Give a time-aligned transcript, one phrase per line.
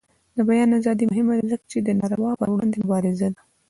[0.35, 3.41] د بیان ازادي مهمه ده ځکه چې د ناروا پر وړاندې مبارزه ده.